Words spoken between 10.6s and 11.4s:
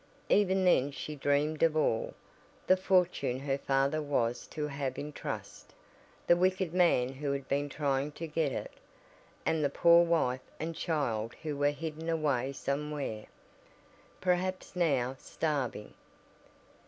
child